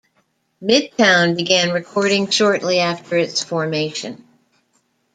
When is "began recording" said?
1.35-2.27